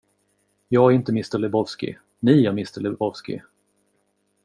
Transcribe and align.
Jag 0.67 0.91
är 0.91 0.95
inte 0.95 1.11
mr 1.11 1.37
Lebowski 1.37 1.97
ni 2.19 2.45
är 2.45 2.49
mr 2.49 2.79
Lebowski. 2.79 3.41